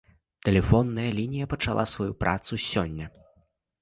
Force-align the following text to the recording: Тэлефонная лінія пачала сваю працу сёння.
Тэлефонная 0.47 1.05
лінія 1.19 1.49
пачала 1.53 1.83
сваю 1.93 2.13
працу 2.25 2.53
сёння. 2.71 3.05